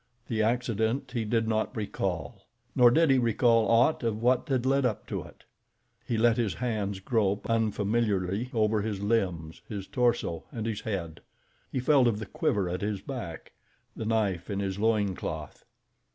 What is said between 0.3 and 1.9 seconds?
accident he did not